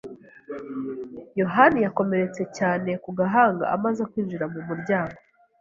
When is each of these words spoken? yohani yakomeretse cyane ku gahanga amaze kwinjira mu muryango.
yohani 1.39 1.79
yakomeretse 1.85 2.41
cyane 2.57 2.91
ku 3.03 3.09
gahanga 3.19 3.63
amaze 3.75 4.01
kwinjira 4.09 4.45
mu 4.53 4.59
muryango. 4.67 5.17